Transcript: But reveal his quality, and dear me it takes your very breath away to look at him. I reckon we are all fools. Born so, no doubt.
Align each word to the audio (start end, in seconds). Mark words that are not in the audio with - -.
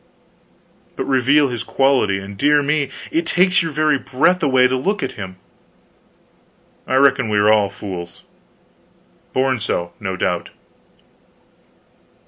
But 0.95 1.03
reveal 1.05 1.49
his 1.49 1.63
quality, 1.63 2.17
and 2.17 2.35
dear 2.35 2.63
me 2.63 2.89
it 3.11 3.23
takes 3.27 3.61
your 3.61 3.71
very 3.71 3.99
breath 3.99 4.41
away 4.41 4.67
to 4.67 4.75
look 4.75 5.03
at 5.03 5.11
him. 5.11 5.35
I 6.87 6.95
reckon 6.95 7.29
we 7.29 7.37
are 7.37 7.53
all 7.53 7.69
fools. 7.69 8.23
Born 9.31 9.59
so, 9.59 9.93
no 9.99 10.15
doubt. 10.17 10.49